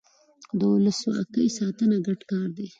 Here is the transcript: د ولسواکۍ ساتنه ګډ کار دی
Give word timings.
د 0.59 0.61
ولسواکۍ 0.73 1.47
ساتنه 1.57 1.97
ګډ 2.05 2.19
کار 2.31 2.47
دی 2.57 2.65